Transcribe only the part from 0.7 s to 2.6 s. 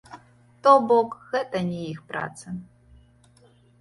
бок, гэта не іх праца.